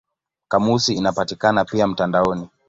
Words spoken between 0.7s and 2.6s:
inapatikana pia mtandaoni.